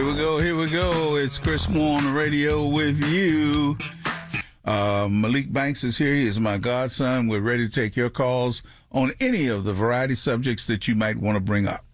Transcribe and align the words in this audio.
Here 0.00 0.08
we 0.08 0.16
go. 0.16 0.38
Here 0.38 0.56
we 0.56 0.70
go. 0.70 1.16
It's 1.16 1.36
Chris 1.36 1.68
Moore 1.68 1.98
on 1.98 2.04
the 2.04 2.12
radio 2.12 2.66
with 2.66 3.04
you. 3.04 3.76
Uh, 4.64 5.06
Malik 5.10 5.52
Banks 5.52 5.84
is 5.84 5.98
here. 5.98 6.14
He 6.14 6.26
is 6.26 6.40
my 6.40 6.56
godson. 6.56 7.28
We're 7.28 7.42
ready 7.42 7.68
to 7.68 7.74
take 7.74 7.96
your 7.96 8.08
calls 8.08 8.62
on 8.90 9.12
any 9.20 9.48
of 9.48 9.64
the 9.64 9.74
variety 9.74 10.14
subjects 10.14 10.66
that 10.68 10.88
you 10.88 10.94
might 10.94 11.18
want 11.18 11.36
to 11.36 11.40
bring 11.40 11.68
up. 11.68 11.84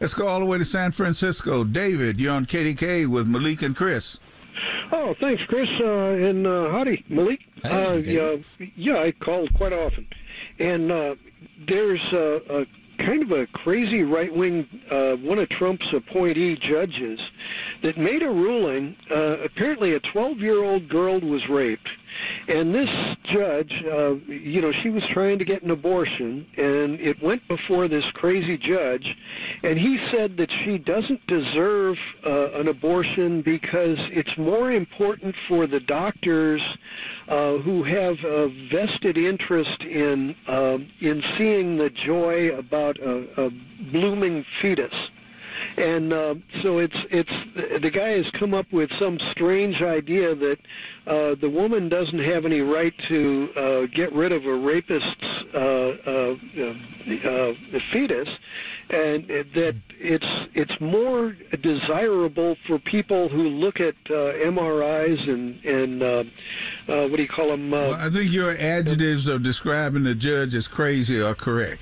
Let's 0.00 0.14
go 0.14 0.28
all 0.28 0.40
the 0.40 0.46
way 0.46 0.56
to 0.56 0.64
San 0.64 0.92
Francisco. 0.92 1.62
David, 1.62 2.18
you're 2.18 2.32
on 2.32 2.46
KDKA 2.46 3.06
with 3.06 3.26
Malik 3.26 3.60
and 3.60 3.76
Chris. 3.76 4.18
Oh, 4.90 5.14
thanks, 5.20 5.42
Chris. 5.46 5.68
Uh, 5.78 5.84
and 5.84 6.46
uh, 6.46 6.70
howdy, 6.70 7.04
Malik. 7.10 7.40
Hey, 7.62 7.68
uh, 7.68 7.96
yeah, 7.96 8.36
yeah, 8.76 8.94
I 8.94 9.12
called 9.22 9.52
quite 9.56 9.74
often. 9.74 10.06
And 10.58 10.90
uh, 10.90 11.14
there's 11.68 12.00
uh, 12.14 12.60
a 12.60 12.64
kind 13.04 13.22
of 13.22 13.30
a 13.30 13.46
crazy 13.46 14.02
right 14.02 14.34
wing, 14.34 14.66
uh, 14.90 15.16
one 15.16 15.38
of 15.38 15.48
Trump's 15.50 15.86
appointee 15.94 16.56
judges 16.56 17.18
that 17.82 17.98
made 17.98 18.22
a 18.22 18.28
ruling. 18.28 18.96
Uh, 19.10 19.44
apparently, 19.44 19.94
a 19.94 20.00
12 20.12 20.38
year 20.38 20.62
old 20.62 20.88
girl 20.88 21.20
was 21.20 21.42
raped. 21.50 21.88
And 22.48 22.74
this 22.74 22.88
judge, 23.32 23.72
uh, 23.86 24.14
you 24.26 24.60
know, 24.60 24.72
she 24.82 24.90
was 24.90 25.02
trying 25.14 25.38
to 25.38 25.44
get 25.44 25.62
an 25.62 25.70
abortion, 25.70 26.46
and 26.56 27.00
it 27.00 27.16
went 27.22 27.40
before 27.48 27.88
this 27.88 28.02
crazy 28.14 28.58
judge, 28.58 29.06
and 29.62 29.78
he 29.78 29.96
said 30.12 30.36
that 30.36 30.48
she 30.64 30.78
doesn't 30.78 31.26
deserve 31.26 31.96
uh, 32.26 32.60
an 32.60 32.68
abortion 32.68 33.42
because 33.44 33.96
it's 34.10 34.36
more 34.36 34.72
important 34.72 35.34
for 35.48 35.66
the 35.66 35.80
doctors 35.80 36.60
uh, 37.28 37.58
who 37.58 37.84
have 37.84 38.16
a 38.24 38.48
vested 38.72 39.16
interest 39.16 39.80
in 39.82 40.34
uh, 40.48 40.76
in 41.00 41.22
seeing 41.38 41.78
the 41.78 41.90
joy 42.04 42.50
about 42.58 42.98
a, 43.00 43.46
a 43.46 43.50
blooming 43.92 44.44
fetus 44.60 44.92
and 45.76 46.12
uh, 46.12 46.34
so 46.62 46.78
it's 46.78 46.96
it's 47.10 47.82
the 47.82 47.90
guy 47.90 48.10
has 48.10 48.26
come 48.38 48.54
up 48.54 48.66
with 48.72 48.90
some 49.00 49.18
strange 49.32 49.76
idea 49.82 50.34
that 50.34 50.56
uh, 51.06 51.34
the 51.40 51.48
woman 51.48 51.88
doesn't 51.88 52.22
have 52.24 52.44
any 52.44 52.60
right 52.60 52.92
to 53.08 53.48
uh, 53.56 53.80
get 53.94 54.12
rid 54.12 54.32
of 54.32 54.44
a 54.44 54.54
rapist's 54.54 55.24
uh, 55.54 55.58
uh, 55.58 56.34
uh, 57.28 57.52
fetus, 57.92 58.28
and 58.90 59.26
that 59.54 59.74
it's 59.98 60.24
it's 60.54 60.80
more 60.80 61.34
desirable 61.62 62.56
for 62.66 62.78
people 62.78 63.28
who 63.28 63.42
look 63.48 63.76
at 63.80 63.94
uh, 64.10 64.14
MRIs 64.46 65.28
and 65.28 65.64
and 65.64 66.02
uh, 66.02 66.06
uh, 66.92 67.08
what 67.08 67.16
do 67.16 67.22
you 67.22 67.28
call 67.28 67.48
them? 67.48 67.70
Well, 67.70 67.94
Uh, 67.94 68.06
I 68.06 68.10
think 68.10 68.30
your 68.32 68.52
adjectives 68.56 69.28
of 69.28 69.42
describing 69.42 70.04
the 70.04 70.14
judge 70.14 70.54
as 70.54 70.68
crazy 70.68 71.20
are 71.20 71.34
correct. 71.34 71.80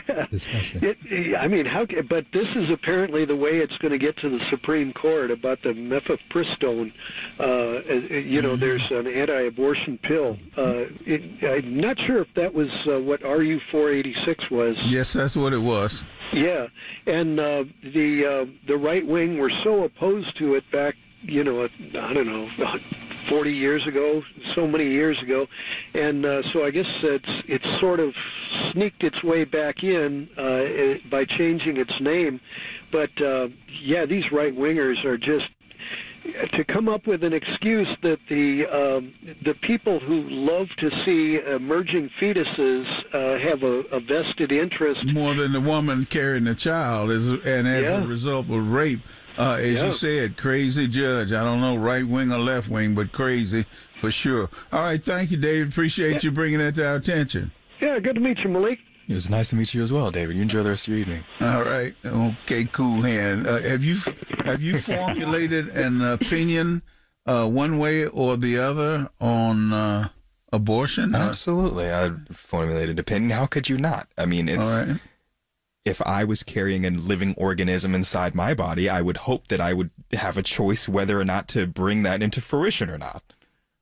Disgusting. 0.30 0.82
It, 0.82 1.36
I 1.36 1.48
mean, 1.48 1.66
how? 1.66 1.86
But 2.08 2.26
this 2.32 2.46
is 2.56 2.70
apparently 2.72 3.24
the 3.24 3.36
way 3.36 3.58
it's 3.58 3.76
going 3.78 3.92
to 3.92 3.98
get 3.98 4.16
to 4.18 4.30
the 4.30 4.40
Supreme 4.50 4.92
Court 4.92 5.30
about 5.30 5.62
the 5.62 5.70
mifepristone. 5.70 6.92
Uh, 7.38 7.42
uh, 7.42 8.16
you 8.16 8.42
know, 8.42 8.56
there's 8.56 8.82
an 8.90 9.06
anti-abortion 9.06 9.98
pill. 10.02 10.38
Uh, 10.56 10.84
it, 11.06 11.44
I'm 11.44 11.80
not 11.80 11.96
sure 12.06 12.20
if 12.20 12.28
that 12.36 12.52
was 12.52 12.68
uh, 12.86 12.98
what 13.00 13.22
RU 13.22 13.60
486 13.70 14.50
was. 14.50 14.76
Yes, 14.84 15.12
that's 15.12 15.36
what 15.36 15.52
it 15.52 15.58
was. 15.58 16.04
Yeah, 16.32 16.66
and 17.06 17.38
uh, 17.38 17.64
the 17.82 18.46
uh, 18.46 18.50
the 18.66 18.76
right 18.76 19.06
wing 19.06 19.38
were 19.38 19.52
so 19.62 19.84
opposed 19.84 20.38
to 20.38 20.54
it 20.54 20.64
back, 20.72 20.94
you 21.22 21.44
know, 21.44 21.64
I 21.64 22.14
don't 22.14 22.26
know, 22.26 22.48
40 23.32 23.50
years 23.50 23.82
ago, 23.88 24.20
so 24.54 24.66
many 24.66 24.84
years 24.84 25.16
ago, 25.22 25.46
and 25.94 26.26
uh, 26.26 26.42
so 26.52 26.64
I 26.66 26.70
guess 26.70 26.84
it's 27.02 27.24
it's 27.48 27.64
sort 27.80 27.98
of 27.98 28.12
sneaked 28.72 29.02
its 29.02 29.24
way 29.24 29.44
back 29.44 29.76
in 29.82 30.28
uh, 30.36 31.08
by 31.10 31.24
changing 31.38 31.78
its 31.78 31.92
name, 32.02 32.38
but 32.92 33.08
uh, 33.24 33.46
yeah, 33.82 34.04
these 34.04 34.24
right 34.32 34.54
wingers 34.54 35.02
are 35.06 35.16
just 35.16 35.46
to 36.52 36.64
come 36.64 36.88
up 36.88 37.06
with 37.06 37.24
an 37.24 37.32
excuse 37.32 37.88
that 38.02 38.18
the 38.28 38.64
um, 38.66 39.12
the 39.44 39.54
people 39.62 39.98
who 40.00 40.22
love 40.28 40.68
to 40.78 40.90
see 41.04 41.38
emerging 41.50 42.10
fetuses 42.20 42.86
uh, 43.12 43.38
have 43.48 43.62
a, 43.62 43.80
a 43.96 44.00
vested 44.00 44.52
interest 44.52 45.00
More 45.12 45.34
than 45.34 45.52
the 45.52 45.60
woman 45.60 46.06
carrying 46.06 46.44
the 46.44 46.54
child, 46.54 47.10
is, 47.10 47.28
and 47.28 47.66
as 47.66 47.84
Yeah. 47.84 48.02
a 48.02 48.06
result 48.06 48.48
of 48.50 48.68
rape, 48.70 49.00
uh, 49.38 49.54
as 49.60 49.78
Yeah. 49.78 49.86
you 49.86 49.92
said, 49.92 50.36
crazy 50.36 50.86
judge. 50.86 51.32
I 51.32 51.42
don't 51.42 51.60
know 51.60 51.76
right 51.76 52.06
wing 52.06 52.32
or 52.32 52.38
left 52.38 52.68
wing, 52.68 52.94
but 52.94 53.12
crazy 53.12 53.64
for 54.00 54.10
sure. 54.10 54.48
All 54.72 54.82
right, 54.82 55.02
thank 55.02 55.30
you, 55.30 55.36
David. 55.36 55.68
Appreciate 55.68 56.22
you 56.22 56.30
bringing 56.30 56.58
that 56.60 56.74
to 56.76 56.86
our 56.86 56.96
attention. 56.96 57.50
Yeah, 57.80 57.98
good 57.98 58.14
to 58.14 58.20
meet 58.20 58.38
you, 58.44 58.50
Malik. 58.50 58.78
It 59.08 59.14
was 59.14 59.28
nice 59.28 59.50
to 59.50 59.56
meet 59.56 59.74
you 59.74 59.82
as 59.82 59.92
well, 59.92 60.10
David. 60.10 60.36
You 60.36 60.42
enjoy 60.42 60.62
the 60.62 60.70
rest 60.70 60.86
of 60.88 60.94
your 60.94 61.00
evening. 61.00 61.24
All 61.40 61.62
right. 61.64 61.94
Okay, 62.04 62.64
cool 62.66 63.02
hand. 63.02 63.46
Uh, 63.46 63.60
have 63.60 63.82
you 63.84 63.96
have 64.44 64.62
you 64.62 64.78
formulated 64.80 65.68
an 65.68 66.00
opinion 66.02 66.82
uh, 67.26 67.48
one 67.48 67.78
way 67.78 68.06
or 68.06 68.36
the 68.36 68.58
other 68.58 69.10
on 69.20 69.72
uh, 69.72 70.08
abortion? 70.52 71.14
Uh, 71.14 71.18
Absolutely. 71.18 71.90
I 71.90 72.12
formulated 72.32 72.98
opinion. 72.98 73.30
How 73.30 73.46
could 73.46 73.68
you 73.68 73.76
not? 73.76 74.08
I 74.16 74.26
mean, 74.26 74.48
it's 74.48 74.82
right. 74.82 74.96
if 75.84 76.00
I 76.02 76.24
was 76.24 76.42
carrying 76.42 76.86
a 76.86 76.90
living 76.90 77.34
organism 77.36 77.94
inside 77.94 78.34
my 78.34 78.54
body, 78.54 78.88
I 78.88 79.02
would 79.02 79.16
hope 79.16 79.48
that 79.48 79.60
I 79.60 79.72
would 79.72 79.90
have 80.12 80.38
a 80.38 80.42
choice 80.42 80.88
whether 80.88 81.20
or 81.20 81.24
not 81.24 81.48
to 81.48 81.66
bring 81.66 82.04
that 82.04 82.22
into 82.22 82.40
fruition 82.40 82.88
or 82.88 82.98
not. 82.98 83.22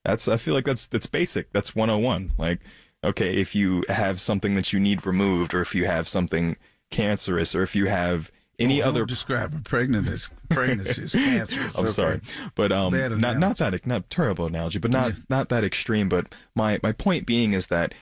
That's 0.05 0.29
I 0.29 0.39
feel 0.39 0.55
like 0.55 0.65
that's 0.65 0.87
that's 0.87 1.07
basic. 1.07 1.53
That's 1.53 1.77
101. 1.77 2.33
Like 2.39 2.61
okay, 3.05 3.35
if 3.41 3.55
you 3.55 3.85
have 3.89 4.21
something 4.21 4.55
that 4.55 4.73
you 4.73 4.81
need 4.81 5.07
removed 5.07 5.55
or 5.55 5.61
if 5.61 5.75
you 5.75 5.87
have 5.87 6.07
something 6.09 6.57
cancerous 6.91 7.55
or 7.55 7.63
if 7.63 7.75
you 7.77 7.87
have 7.87 8.31
any 8.59 8.83
Oh, 8.83 8.89
other 8.89 9.07
describe 9.07 9.55
a 9.55 9.59
pregnancy 9.61 10.13
as 10.13 10.31
pregnancy 10.51 11.03
as 11.05 11.13
cancerous. 11.15 11.77
I'm 11.79 11.85
okay. 11.85 11.93
sorry, 11.93 12.21
but 12.55 12.71
um, 12.73 12.93
Bad 12.93 13.13
not 13.19 13.39
not 13.39 13.57
that 13.59 13.87
not 13.87 14.11
terrible 14.11 14.47
analogy, 14.47 14.79
but 14.79 14.91
not 14.91 15.13
Yeah. 15.13 15.19
not 15.31 15.49
that 15.49 15.65
extreme. 15.65 16.09
But 16.11 16.35
my 16.55 16.79
my 16.83 16.93
point 16.93 17.25
being 17.27 17.55
is 17.55 17.69
that 17.69 17.95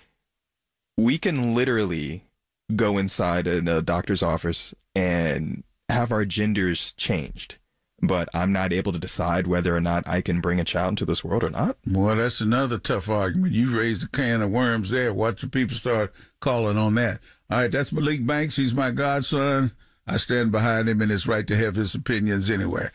we 0.97 1.17
can 1.19 1.55
literally 1.55 2.25
go 2.75 2.99
inside 2.99 3.47
a, 3.47 3.77
a 3.79 3.83
doctor's 3.83 4.23
office 4.23 4.75
and 4.97 5.63
have 5.89 6.11
our 6.11 6.25
genders 6.25 6.91
changed, 6.97 7.57
but 8.01 8.29
I'm 8.35 8.53
not 8.53 8.73
able 8.73 8.93
to 8.93 8.99
decide 8.99 9.47
whether 9.47 9.75
or 9.75 9.81
not 9.81 10.07
I 10.07 10.21
can 10.21 10.41
bring 10.41 10.61
a 10.61 10.65
child 10.65 10.91
into 10.91 11.05
this 11.05 11.25
world 11.25 11.43
or 11.43 11.51
not. 11.51 11.77
Well, 11.87 12.17
that's 12.17 12.41
another 12.41 12.79
tough 12.79 13.09
argument. 13.09 13.53
You 13.53 13.77
raised 13.77 14.05
a 14.05 14.09
can 14.09 14.43
of 14.43 14.51
worms 14.51 14.91
there. 14.91 15.13
Watch 15.13 15.41
the 15.41 15.49
people 15.49 15.77
start 15.77 16.13
calling 16.41 16.79
on 16.79 16.95
that. 16.95 17.21
All 17.51 17.59
right, 17.59 17.73
that's 17.73 17.93
Malik 17.93 18.27
Banks. 18.27 18.57
He's 18.57 18.75
my 18.75 18.91
godson. 18.91 19.73
I 20.07 20.17
stand 20.17 20.53
behind 20.53 20.89
him 20.89 21.03
and 21.03 21.11
his 21.11 21.27
right 21.27 21.47
to 21.47 21.57
have 21.57 21.75
his 21.75 21.95
opinions 21.95 22.51
anywhere. 22.51 22.93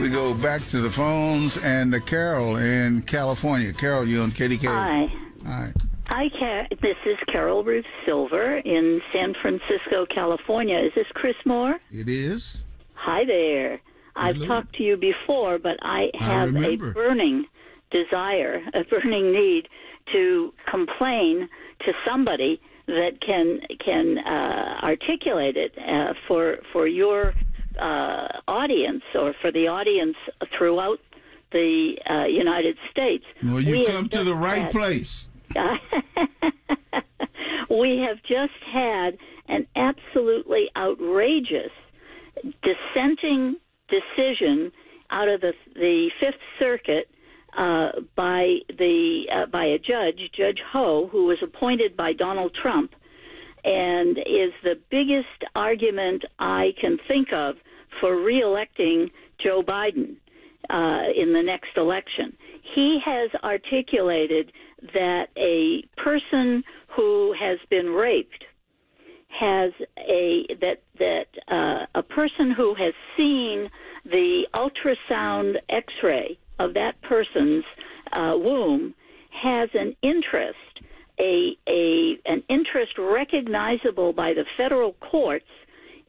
We 0.00 0.10
go 0.10 0.34
back 0.34 0.60
to 0.62 0.80
the 0.80 0.90
phones 0.90 1.56
and 1.64 1.92
to 1.92 2.00
Carol 2.00 2.56
in 2.56 3.02
California. 3.02 3.72
Carol, 3.72 4.06
you 4.06 4.20
on 4.20 4.30
KDKA? 4.30 4.66
Hi. 4.66 5.12
Hi. 5.46 5.72
Hi, 6.08 6.28
Car- 6.38 6.68
this 6.80 6.96
is 7.06 7.16
Carol 7.30 7.64
Ruth 7.64 7.84
Silver 8.06 8.58
in 8.58 9.00
San 9.12 9.34
Francisco, 9.40 10.06
California. 10.14 10.78
Is 10.78 10.92
this 10.94 11.06
Chris 11.14 11.34
Moore? 11.44 11.78
It 11.90 12.08
is. 12.08 12.64
Hi 12.94 13.24
there. 13.24 13.80
I've 14.14 14.36
Hello. 14.36 14.46
talked 14.46 14.76
to 14.76 14.84
you 14.84 14.96
before, 14.96 15.58
but 15.58 15.76
I 15.82 16.10
have 16.14 16.54
a 16.54 16.76
burning 16.76 17.46
desire, 17.90 18.62
a 18.74 18.84
burning 18.84 19.32
need 19.32 19.68
to 20.12 20.52
complain 20.70 21.48
to 21.80 21.92
somebody 22.06 22.60
that 22.86 23.20
can 23.20 23.60
can 23.84 24.18
uh, 24.18 24.80
articulate 24.84 25.56
it 25.56 25.72
uh, 25.78 26.12
for 26.28 26.58
for 26.72 26.86
your 26.86 27.34
uh, 27.80 28.28
audience 28.46 29.02
or 29.18 29.34
for 29.40 29.50
the 29.50 29.66
audience 29.66 30.16
throughout 30.56 31.00
the 31.50 31.94
uh, 32.08 32.24
United 32.26 32.76
States. 32.90 33.24
Well, 33.42 33.60
you 33.60 33.78
We 33.80 33.86
come 33.86 34.08
to 34.10 34.22
the 34.22 34.34
right 34.34 34.62
had- 34.62 34.70
place. 34.70 35.26
we 37.70 38.04
have 38.06 38.18
just 38.22 38.52
had 38.72 39.16
an 39.48 39.66
absolutely 39.76 40.68
outrageous 40.76 41.70
dissenting 42.62 43.56
decision 43.88 44.72
out 45.10 45.28
of 45.28 45.40
the 45.40 45.52
the 45.74 46.10
Fifth 46.20 46.40
Circuit 46.58 47.08
uh, 47.56 47.90
by 48.16 48.56
the 48.68 49.24
uh, 49.32 49.46
by 49.46 49.64
a 49.64 49.78
judge, 49.78 50.18
Judge 50.36 50.60
Ho, 50.72 51.08
who 51.10 51.26
was 51.26 51.38
appointed 51.42 51.96
by 51.96 52.12
Donald 52.12 52.56
Trump, 52.60 52.92
and 53.64 54.18
is 54.18 54.52
the 54.62 54.78
biggest 54.90 55.44
argument 55.54 56.24
I 56.38 56.72
can 56.80 56.98
think 57.06 57.32
of 57.32 57.56
for 58.00 58.16
reelecting 58.16 59.10
Joe 59.42 59.62
Biden 59.62 60.16
uh, 60.70 61.02
in 61.14 61.32
the 61.32 61.42
next 61.42 61.76
election. 61.76 62.36
He 62.74 62.98
has 63.04 63.30
articulated 63.42 64.52
that 64.94 65.28
a 65.36 65.82
person 65.96 66.62
who 66.88 67.34
has 67.38 67.58
been 67.70 67.90
raped 67.90 68.44
has 69.28 69.72
a 69.98 70.46
that 70.60 70.82
that 70.98 71.26
uh, 71.48 71.86
a 71.94 72.02
person 72.02 72.50
who 72.52 72.74
has 72.74 72.94
seen 73.16 73.70
the 74.04 74.46
ultrasound 74.54 75.56
X-ray 75.68 76.38
of 76.58 76.74
that 76.74 77.00
person's 77.02 77.64
uh, 78.12 78.34
womb 78.36 78.94
has 79.30 79.68
an 79.74 79.96
interest, 80.02 80.80
a 81.18 81.56
a 81.68 82.18
an 82.26 82.42
interest 82.48 82.92
recognizable 82.98 84.12
by 84.12 84.34
the 84.34 84.44
federal 84.56 84.92
courts 84.94 85.46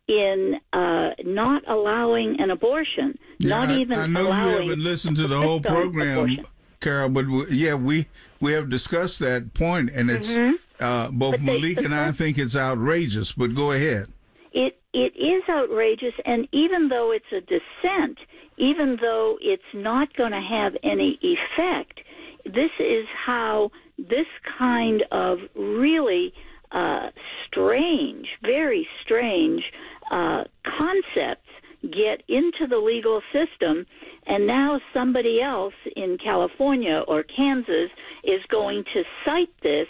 in 0.08 0.60
uh, 0.74 1.10
not 1.24 1.64
allowing 1.68 2.40
an 2.40 2.52
abortion, 2.52 3.18
not 3.40 3.70
I, 3.70 3.78
even 3.80 3.98
I 4.00 4.08
know 4.08 4.28
allowing 4.28 4.64
you 4.64 4.70
haven't 4.70 4.84
listened 4.84 5.18
to 5.18 5.28
the 5.28 5.40
whole 5.40 5.60
program, 5.62 6.18
abortion. 6.18 6.46
Carol, 6.80 7.10
but 7.10 7.28
we, 7.28 7.50
yeah, 7.52 7.74
we 7.76 8.08
we 8.40 8.52
have 8.54 8.70
discussed 8.70 9.20
that 9.20 9.54
point, 9.54 9.90
and 9.92 10.10
it's 10.12 10.38
uh, 10.80 11.10
both 11.10 11.10
Mm-hmm. 11.10 11.18
But 11.18 11.32
they- 11.32 11.38
Malik 11.60 11.78
and 11.80 11.96
I 11.96 12.12
think 12.12 12.38
it's 12.38 12.56
outrageous. 12.56 13.32
But 13.32 13.56
go 13.56 13.72
ahead. 13.72 14.08
it 14.52 14.78
it 14.94 15.14
is 15.18 15.44
outrageous 15.50 16.14
and 16.26 16.48
even 16.54 16.88
though 16.90 17.12
it's 17.12 17.32
a 17.34 17.42
dissent 17.42 18.18
even 18.58 18.98
though 19.02 19.38
it's 19.42 19.72
not 19.74 20.14
going 20.16 20.32
to 20.32 20.40
have 20.42 20.74
any 20.84 21.20
effect 21.22 22.00
this 22.46 22.72
is 22.80 23.06
how 23.26 23.70
this 23.98 24.28
kind 24.58 25.04
of 25.12 25.40
really 25.56 26.32
uh, 26.72 27.10
strange 27.46 28.28
very 28.44 28.88
strange 29.04 29.64
uh, 30.12 30.44
concepts 30.80 31.50
get 31.84 32.24
into 32.30 32.66
the 32.70 32.78
legal 32.78 33.22
system 33.34 33.86
and 34.28 34.48
now 34.48 34.80
somebody 34.94 35.42
else 35.42 35.74
in 35.98 36.18
California 36.24 37.04
or 37.08 37.24
Kansas 37.24 37.90
is 38.24 38.42
going 38.50 38.84
to 38.94 39.04
cite 39.26 39.54
this 39.62 39.88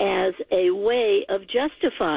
as 0.00 0.32
a 0.52 0.70
way 0.70 1.26
of 1.28 1.42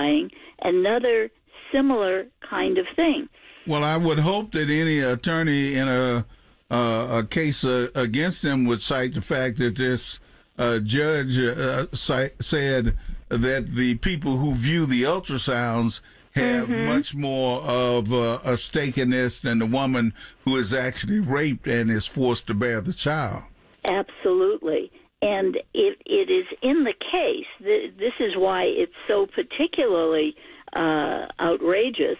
justifying 0.01 0.31
another 0.61 1.29
similar 1.71 2.25
kind 2.47 2.77
of 2.77 2.85
thing. 2.95 3.27
Well, 3.67 3.83
I 3.83 3.97
would 3.97 4.19
hope 4.19 4.51
that 4.53 4.69
any 4.69 4.99
attorney 4.99 5.75
in 5.75 5.87
a 5.87 6.25
uh, 6.69 7.21
a 7.21 7.27
case 7.27 7.65
uh, 7.65 7.89
against 7.95 8.43
them 8.43 8.63
would 8.65 8.81
cite 8.81 9.13
the 9.13 9.21
fact 9.21 9.57
that 9.57 9.75
this 9.75 10.19
uh, 10.57 10.79
judge 10.79 11.37
uh, 11.37 11.85
said 11.93 12.97
that 13.27 13.75
the 13.75 13.95
people 13.95 14.37
who 14.37 14.55
view 14.55 14.85
the 14.85 15.03
ultrasounds 15.03 15.99
have 16.33 16.69
much 16.69 17.13
more 17.13 17.59
of 17.63 18.13
uh, 18.13 18.39
a 18.45 18.55
stake 18.55 18.97
in 18.97 19.09
this 19.09 19.41
than 19.41 19.59
the 19.59 19.65
woman 19.65 20.13
who 20.45 20.55
is 20.55 20.73
actually 20.73 21.19
raped 21.19 21.67
and 21.67 21.91
is 21.91 22.05
forced 22.05 22.47
to 22.47 22.53
bear 22.53 22.79
the 22.79 22.93
child. 22.93 23.43
Absolutely. 23.85 24.89
And 25.21 25.57
it, 25.73 25.97
it 26.05 26.31
is 26.31 26.45
in 26.61 26.83
the 26.83 26.93
case, 26.93 27.45
th- 27.59 27.93
this 27.97 28.13
is 28.19 28.33
why 28.35 28.63
it's 28.63 28.91
so 29.07 29.27
particularly 29.27 30.35
uh, 30.75 31.27
outrageous. 31.39 32.17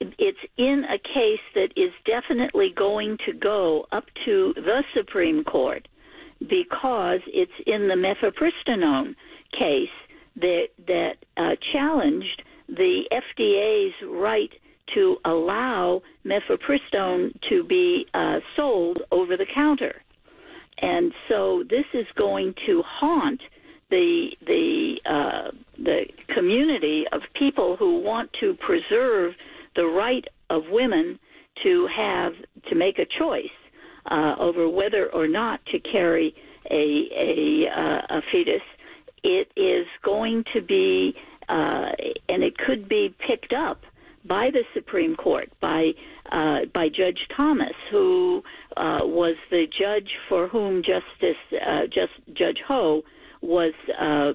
It's 0.00 0.38
in 0.56 0.84
a 0.88 0.98
case 0.98 1.40
that 1.54 1.68
is 1.76 1.92
definitely 2.06 2.72
going 2.74 3.18
to 3.26 3.32
go 3.32 3.86
up 3.92 4.04
to 4.24 4.54
the 4.54 4.82
Supreme 4.94 5.44
Court 5.44 5.88
because 6.40 7.20
it's 7.26 7.52
in 7.66 7.88
the 7.88 7.94
mifepristone 7.94 9.14
case 9.52 9.88
that 10.36 10.68
that 10.86 11.16
uh, 11.36 11.56
challenged 11.72 12.42
the 12.68 13.04
FDA's 13.12 13.94
right 14.08 14.50
to 14.94 15.16
allow 15.24 16.02
mifepristone 16.24 17.38
to 17.48 17.64
be 17.64 18.06
uh, 18.14 18.38
sold 18.56 19.02
over 19.10 19.36
the 19.36 19.46
counter, 19.52 20.02
and 20.80 21.12
so 21.28 21.64
this 21.68 21.84
is 21.94 22.06
going 22.16 22.54
to 22.66 22.82
haunt 22.86 23.40
the 23.90 24.28
the 24.46 25.00
uh, 25.06 25.50
the 25.78 26.02
community 26.34 27.04
of 27.12 27.20
people 27.38 27.76
who 27.78 28.00
want 28.00 28.30
to 28.40 28.54
preserve 28.66 29.32
the 29.76 29.84
right 29.84 30.24
of 30.50 30.62
women 30.70 31.18
to 31.62 31.88
have 31.94 32.32
to 32.68 32.74
make 32.74 32.98
a 32.98 33.06
choice 33.18 33.44
uh, 34.10 34.34
over 34.38 34.68
whether 34.68 35.10
or 35.12 35.26
not 35.26 35.60
to 35.66 35.78
carry 35.80 36.34
a 36.70 37.08
a, 37.16 37.66
uh, 37.68 38.18
a 38.18 38.20
fetus. 38.30 38.62
It 39.24 39.50
is 39.56 39.86
going 40.04 40.44
to 40.54 40.62
be, 40.62 41.12
uh, 41.48 41.90
and 42.28 42.42
it 42.44 42.56
could 42.56 42.88
be 42.88 43.14
picked 43.26 43.52
up 43.52 43.80
by 44.24 44.50
the 44.52 44.62
Supreme 44.74 45.16
Court 45.16 45.50
by 45.60 45.90
uh, 46.30 46.60
by 46.72 46.88
Judge 46.88 47.20
Thomas, 47.36 47.74
who 47.90 48.42
uh, 48.76 49.00
was 49.02 49.36
the 49.50 49.66
judge 49.66 50.10
for 50.28 50.48
whom 50.48 50.82
Justice 50.82 51.36
uh, 51.52 51.86
just 51.86 52.12
Judge 52.32 52.58
Ho 52.66 53.02
was 53.40 53.72
uh, 53.98 54.32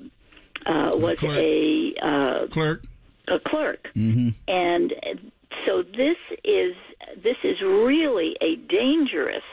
uh, 0.65 0.95
was 0.95 1.17
clerk. 1.19 1.37
a 1.37 1.93
uh, 2.01 2.47
Clerk. 2.47 2.83
a 3.27 3.39
clerk, 3.39 3.89
and 4.47 4.93
so 5.65 5.83
this 5.83 6.17
is 6.43 6.75
this 7.23 7.37
is 7.43 7.61
really 7.61 8.35
a 8.41 8.55
dangerous, 8.55 9.43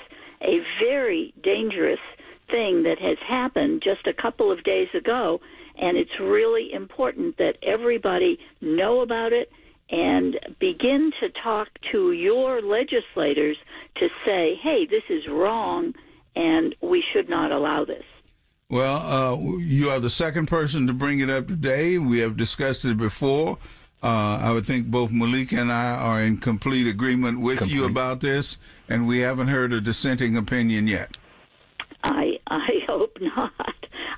a 0.43 0.61
very 0.83 1.35
dangerous 1.43 2.01
thing 2.51 2.83
that 2.85 2.99
has 2.99 3.19
happened 3.27 3.83
just 3.85 4.07
a 4.07 4.13
couple 4.13 4.51
of 4.51 4.65
days 4.65 4.89
ago, 4.95 5.41
and 5.79 5.97
it's 5.97 6.19
really 6.21 6.73
important 6.73 7.37
that 7.39 7.57
everybody 7.63 8.39
know 8.61 9.01
about 9.01 9.33
it 9.33 9.51
and 9.91 10.39
begin 10.59 11.13
to 11.21 11.29
talk 11.43 11.69
to 11.93 12.13
your 12.13 12.63
legislators 12.63 13.57
to 13.97 14.09
say, 14.25 14.55
"Hey, 14.63 14.87
this 14.87 15.03
is 15.09 15.27
wrong, 15.29 15.95
and 16.37 16.75
we 16.81 17.03
should 17.13 17.29
not 17.29 17.53
allow 17.53 17.85
this." 17.85 18.05
Well, 18.69 18.99
uh, 18.99 19.59
you 19.59 19.91
are 19.91 19.99
the 19.99 20.11
second 20.11 20.47
person 20.47 20.87
to 20.87 20.93
bring 20.93 21.19
it 21.19 21.29
up 21.29 21.49
today. 21.49 21.99
We 21.99 22.21
have 22.21 22.37
discussed 22.37 22.85
it 22.85 22.97
before. 22.97 23.59
Uh, 24.03 24.39
I 24.41 24.53
would 24.53 24.65
think 24.65 24.87
both 24.87 25.11
Malik 25.11 25.53
and 25.53 25.73
I 25.73 25.91
are 25.91 26.23
in 26.23 26.39
complete 26.39 26.87
agreement 26.87 27.41
with 27.41 27.67
you 27.67 27.85
about 27.85 28.21
this, 28.21 28.57
and 28.89 29.07
we 29.07 29.19
haven't 29.19 29.49
heard 29.49 29.73
a 29.73 29.81
dissenting 29.81 30.37
opinion 30.37 30.87
yet. 30.87 31.17
I 32.05 32.39
I 32.47 32.69
hope 32.89 33.19
not. 33.21 33.53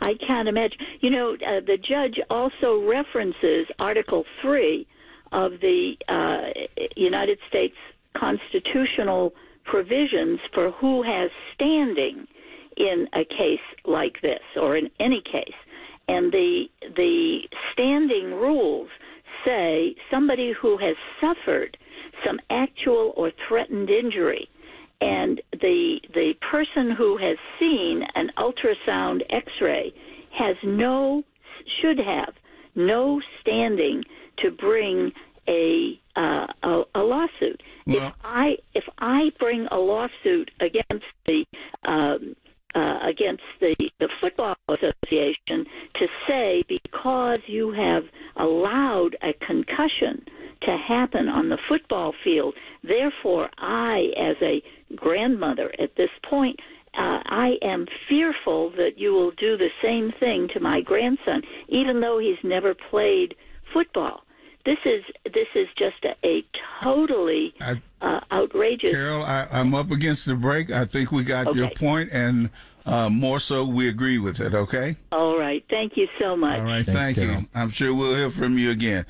I 0.02 0.14
can't 0.26 0.48
imagine. 0.48 0.78
You 1.00 1.10
know, 1.10 1.32
uh, 1.34 1.60
the 1.66 1.78
judge 1.78 2.20
also 2.28 2.82
references 2.86 3.66
Article 3.78 4.24
Three 4.40 4.86
of 5.32 5.52
the 5.60 5.94
uh, 6.08 6.84
United 6.96 7.38
States 7.48 7.74
constitutional 8.16 9.32
provisions 9.64 10.38
for 10.52 10.70
who 10.72 11.02
has 11.02 11.30
standing 11.54 12.26
in 12.76 13.06
a 13.14 13.24
case 13.24 13.60
like 13.84 14.20
this 14.22 14.40
or 14.56 14.76
in 14.76 14.88
any 15.00 15.22
case. 15.30 15.54
And 16.08 16.32
the 16.32 16.64
the 16.96 17.40
standing 17.72 18.32
rules 18.32 18.88
say 19.44 19.94
somebody 20.10 20.52
who 20.60 20.76
has 20.78 20.96
suffered 21.20 21.76
some 22.24 22.38
actual 22.50 23.12
or 23.16 23.30
threatened 23.48 23.90
injury 23.90 24.48
and 25.00 25.40
the 25.52 26.00
the 26.14 26.32
person 26.50 26.90
who 26.96 27.16
has 27.16 27.36
seen 27.58 28.02
an 28.14 28.30
ultrasound 28.38 29.22
x-ray 29.30 29.92
has 30.36 30.56
no 30.62 31.22
should 31.80 31.98
have 31.98 32.34
no 32.74 33.20
standing 33.40 34.02
to 34.38 34.50
bring 34.50 35.12
a 35.48 35.98
uh, 36.16 36.46
a, 36.62 36.82
a 36.94 37.00
lawsuit. 37.02 37.62
Well- 37.86 38.08
if 38.08 38.12
I 38.24 38.56
if 38.74 38.84
I 38.98 39.30
bring 39.38 39.66
a 39.70 39.78
lawsuit 39.78 40.50
against 40.60 41.06
the 41.26 41.44
um, 41.84 42.36
uh, 42.74 42.98
against 43.02 43.42
the, 43.60 43.74
the 43.98 44.08
football 44.20 44.54
association 44.68 45.66
to 45.94 46.06
say 46.26 46.62
because 46.68 47.40
you 47.46 47.72
have 47.72 48.04
allowed 48.36 49.16
a 49.22 49.34
concussion 49.46 50.24
to 50.62 50.76
happen 50.76 51.28
on 51.28 51.48
the 51.48 51.58
football 51.68 52.14
field, 52.24 52.54
therefore 52.82 53.50
I, 53.58 54.12
as 54.16 54.36
a 54.40 54.62
grandmother 54.96 55.70
at 55.78 55.96
this 55.96 56.10
point, 56.28 56.60
uh, 56.94 57.20
I 57.24 57.56
am 57.62 57.86
fearful 58.08 58.70
that 58.76 58.98
you 58.98 59.12
will 59.12 59.32
do 59.32 59.56
the 59.56 59.70
same 59.82 60.12
thing 60.20 60.48
to 60.54 60.60
my 60.60 60.80
grandson, 60.82 61.42
even 61.68 62.00
though 62.00 62.18
he's 62.18 62.42
never 62.42 62.74
played 62.74 63.34
football. 63.72 64.22
This 64.64 64.78
is 64.84 65.02
this 65.24 65.48
is 65.56 65.66
just 65.76 66.04
a, 66.04 66.14
a 66.26 66.44
totally 66.82 67.52
I- 67.60 67.82
uh, 68.00 68.20
outrageous. 68.30 68.90
Carol, 68.92 69.24
I, 69.24 69.48
I'm 69.50 69.74
up 69.74 69.90
against 69.90 70.26
the 70.26 70.34
break. 70.34 70.70
I 70.70 70.84
think 70.84 71.10
we 71.10 71.24
got 71.24 71.54
your 71.54 71.70
point, 71.70 72.10
and 72.12 72.50
uh, 72.86 73.08
more 73.08 73.40
so, 73.40 73.64
we 73.64 73.88
agree 73.88 74.18
with 74.18 74.40
it. 74.40 74.54
Okay. 74.54 74.96
All 75.10 75.36
right, 75.38 75.64
thank 75.68 75.96
you 75.96 76.06
so 76.20 76.36
much. 76.36 76.60
All 76.60 76.64
right. 76.64 76.84
Thanks, 76.84 77.00
thank 77.00 77.16
Carol. 77.16 77.40
you. 77.42 77.48
I'm 77.54 77.70
sure 77.70 77.92
we'll 77.94 78.14
hear 78.14 78.30
from 78.30 78.56
you 78.58 78.70
again. 78.70 79.04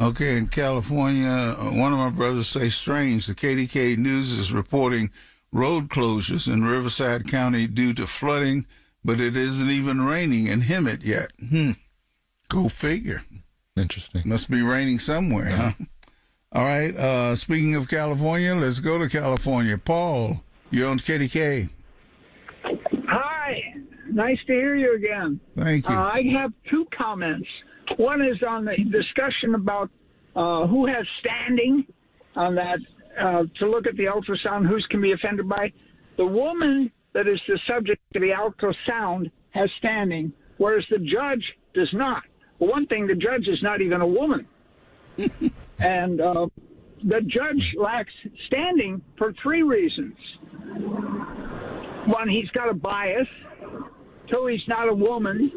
Okay, 0.00 0.36
in 0.36 0.46
California, 0.48 1.28
uh, 1.28 1.70
one 1.72 1.92
of 1.92 1.98
my 1.98 2.10
brothers 2.10 2.46
say 2.48 2.68
strange. 2.70 3.26
The 3.26 3.34
KDKA 3.34 3.96
News 3.98 4.30
is 4.30 4.52
reporting 4.52 5.10
road 5.50 5.88
closures 5.88 6.50
in 6.50 6.64
Riverside 6.64 7.26
County 7.28 7.66
due 7.66 7.92
to 7.94 8.06
flooding, 8.06 8.64
but 9.04 9.18
it 9.20 9.36
isn't 9.36 9.68
even 9.70 10.02
raining 10.06 10.46
in 10.46 10.62
Hemet 10.62 11.04
yet. 11.04 11.32
Hmm. 11.40 11.72
Go 12.48 12.68
figure. 12.68 13.24
Interesting. 13.78 14.22
Must 14.26 14.50
be 14.50 14.62
raining 14.62 14.98
somewhere, 14.98 15.50
huh? 15.50 15.72
All 16.52 16.64
right. 16.64 16.94
Uh, 16.96 17.36
speaking 17.36 17.74
of 17.74 17.88
California, 17.88 18.54
let's 18.54 18.80
go 18.80 18.98
to 18.98 19.08
California. 19.08 19.76
Paul, 19.78 20.42
you're 20.70 20.88
on 20.88 20.98
KDKA. 20.98 21.68
Hi, 23.06 23.74
nice 24.10 24.38
to 24.46 24.52
hear 24.52 24.74
you 24.76 24.94
again. 24.96 25.40
Thank 25.56 25.88
Uh, 25.88 25.92
you. 25.92 25.98
I 25.98 26.22
have 26.40 26.52
two 26.70 26.86
comments. 26.96 27.48
One 27.96 28.20
is 28.22 28.42
on 28.46 28.64
the 28.64 28.76
discussion 28.90 29.54
about 29.54 29.90
uh, 30.36 30.66
who 30.66 30.86
has 30.86 31.06
standing 31.20 31.84
on 32.36 32.54
that 32.54 32.78
uh, 33.18 33.44
to 33.58 33.68
look 33.68 33.86
at 33.86 33.96
the 33.96 34.04
ultrasound, 34.04 34.66
who's 34.68 34.86
can 34.90 35.00
be 35.00 35.12
offended 35.12 35.48
by. 35.48 35.72
The 36.16 36.26
woman 36.26 36.90
that 37.14 37.26
is 37.26 37.40
the 37.48 37.58
subject 37.68 38.00
of 38.14 38.22
the 38.22 38.30
ultrasound 38.30 39.30
has 39.50 39.70
standing, 39.78 40.32
whereas 40.58 40.84
the 40.90 40.98
judge 40.98 41.44
does 41.74 41.88
not. 41.92 42.22
One 42.58 42.86
thing, 42.86 43.06
the 43.06 43.14
judge 43.14 43.46
is 43.46 43.62
not 43.62 43.80
even 43.80 44.00
a 44.00 44.06
woman. 44.06 44.46
And 45.80 46.20
uh, 46.20 46.48
the 47.04 47.20
judge 47.20 47.74
lacks 47.76 48.12
standing 48.46 49.00
for 49.16 49.32
three 49.42 49.62
reasons. 49.62 50.16
One, 52.06 52.28
he's 52.28 52.48
got 52.50 52.68
a 52.68 52.74
bias. 52.74 53.28
Two, 54.30 54.46
he's 54.46 54.66
not 54.66 54.88
a 54.88 54.94
woman. 54.94 55.52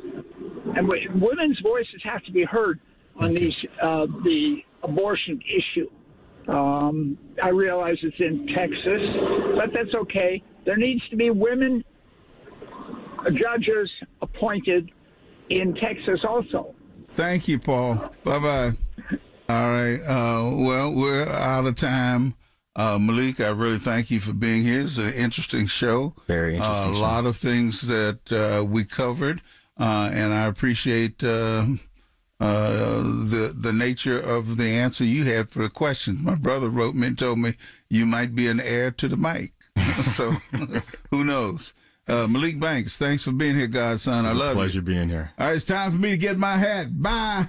And 0.75 0.87
women's 0.87 1.59
voices 1.61 2.01
have 2.03 2.23
to 2.25 2.31
be 2.31 2.43
heard 2.43 2.79
on 3.19 3.33
these 3.33 3.53
uh, 3.81 4.05
the 4.23 4.57
abortion 4.83 5.41
issue. 5.41 5.89
Um, 6.47 7.17
I 7.41 7.49
realize 7.49 7.97
it's 8.03 8.15
in 8.19 8.47
Texas, 8.55 9.01
but 9.55 9.73
that's 9.73 9.93
okay. 10.03 10.41
There 10.65 10.77
needs 10.77 11.01
to 11.09 11.15
be 11.15 11.29
women 11.29 11.83
judges 13.25 13.89
appointed 14.21 14.91
in 15.49 15.75
Texas 15.75 16.19
also. 16.27 16.73
Thank 17.13 17.47
you, 17.47 17.59
Paul. 17.59 17.95
Bye 18.23 18.39
bye. 18.39 18.73
All 19.49 19.69
right. 19.69 19.99
Uh, 20.01 20.49
well, 20.55 20.91
we're 20.93 21.27
out 21.27 21.65
of 21.65 21.75
time. 21.75 22.35
Uh, 22.73 22.97
Malik, 22.97 23.41
I 23.41 23.49
really 23.49 23.79
thank 23.79 24.09
you 24.09 24.21
for 24.21 24.31
being 24.31 24.63
here. 24.63 24.81
It's 24.81 24.97
an 24.97 25.13
interesting 25.13 25.67
show. 25.67 26.15
Very 26.27 26.55
interesting. 26.55 26.89
Uh, 26.89 26.91
a 26.91 26.95
show. 26.95 27.01
lot 27.01 27.25
of 27.25 27.35
things 27.35 27.81
that 27.81 28.31
uh, 28.31 28.63
we 28.63 28.85
covered, 28.85 29.41
uh, 29.77 30.09
and 30.13 30.33
I 30.33 30.45
appreciate 30.45 31.21
uh, 31.21 31.65
the 32.39 33.53
the 33.55 33.73
nature 33.73 34.19
of 34.19 34.55
the 34.55 34.69
answer 34.69 35.03
you 35.03 35.25
had 35.25 35.49
for 35.49 35.63
the 35.63 35.69
question. 35.69 36.23
My 36.23 36.35
brother 36.35 36.69
wrote 36.69 36.95
me 36.95 37.07
and 37.07 37.19
told 37.19 37.39
me 37.39 37.55
you 37.89 38.05
might 38.05 38.33
be 38.33 38.47
an 38.47 38.61
heir 38.61 38.89
to 38.91 39.09
the 39.09 39.17
mic. 39.17 39.51
so 40.15 40.31
who 41.11 41.25
knows? 41.25 41.73
Uh, 42.11 42.27
Malik 42.27 42.59
Banks, 42.59 42.97
thanks 42.97 43.23
for 43.23 43.31
being 43.31 43.55
here, 43.55 43.67
Godson. 43.67 44.25
I 44.25 44.33
love 44.33 44.49
you. 44.49 44.55
pleasure 44.55 44.81
being 44.81 45.07
here. 45.07 45.31
All 45.39 45.47
right, 45.47 45.55
it's 45.55 45.63
time 45.63 45.93
for 45.93 45.97
me 45.97 46.11
to 46.11 46.17
get 46.17 46.37
my 46.37 46.57
hat. 46.57 47.01
Bye. 47.01 47.47